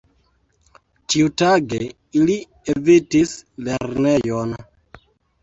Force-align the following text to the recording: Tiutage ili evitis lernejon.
Tiutage 1.13 1.79
ili 2.21 2.39
evitis 2.75 3.35
lernejon. 3.69 4.59